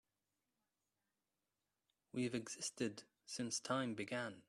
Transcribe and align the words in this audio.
We've 2.13 2.33
existed 2.35 3.03
since 3.25 3.59
time 3.59 3.93
began. 3.93 4.35